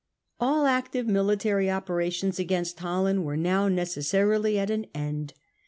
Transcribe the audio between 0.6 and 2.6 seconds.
active military operations